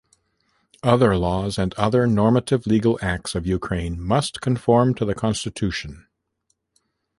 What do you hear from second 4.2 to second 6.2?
conform to the constitution.